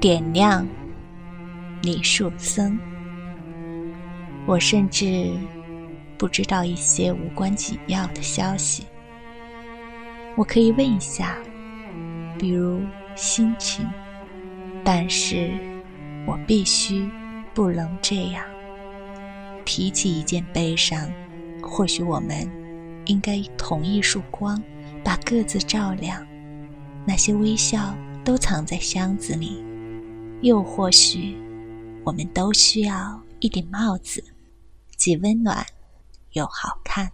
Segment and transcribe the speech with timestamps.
[0.00, 0.64] 点亮
[1.82, 2.78] 李树森。
[4.46, 5.28] 我甚至
[6.16, 8.86] 不知道一些无关紧要的消息。
[10.36, 11.36] 我可以问一下，
[12.38, 12.80] 比如
[13.16, 13.84] 心情，
[14.84, 15.50] 但是
[16.26, 17.10] 我必须
[17.52, 18.44] 不能这样。
[19.64, 21.10] 提起一件悲伤，
[21.60, 22.48] 或许我们
[23.06, 24.62] 应该同一束光，
[25.02, 26.24] 把各自照亮。
[27.04, 27.94] 那些微笑
[28.24, 29.62] 都藏在箱子里，
[30.40, 31.36] 又或许，
[32.04, 34.22] 我们都需要一顶帽子，
[34.96, 35.66] 既温暖
[36.34, 37.10] 又好看。